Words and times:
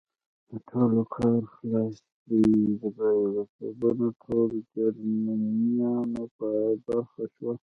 د 0.49 0.51
ټولو 0.67 1.01
کار 1.15 1.41
خلاص 1.55 1.95
دی، 2.27 2.47
بریالیتوبونه 2.95 4.07
ټول 4.23 4.47
د 4.53 4.55
جرمنیانو 4.73 6.23
په 6.37 6.47
برخه 6.87 7.23
شول. 7.35 7.57